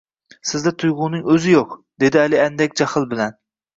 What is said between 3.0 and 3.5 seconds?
bilan